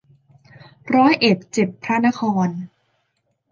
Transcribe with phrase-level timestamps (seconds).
[0.95, 2.49] ร้อยเอ็ดเจ็ดพระนคร